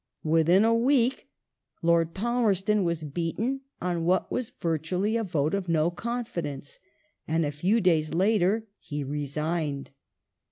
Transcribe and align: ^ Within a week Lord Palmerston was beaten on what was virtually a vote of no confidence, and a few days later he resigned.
^ 0.25 0.27
Within 0.27 0.65
a 0.65 0.73
week 0.73 1.29
Lord 1.83 2.15
Palmerston 2.15 2.83
was 2.83 3.03
beaten 3.03 3.61
on 3.79 4.03
what 4.03 4.31
was 4.31 4.49
virtually 4.59 5.15
a 5.15 5.23
vote 5.23 5.53
of 5.53 5.69
no 5.69 5.91
confidence, 5.91 6.79
and 7.27 7.45
a 7.45 7.51
few 7.51 7.79
days 7.79 8.11
later 8.11 8.65
he 8.79 9.03
resigned. 9.03 9.91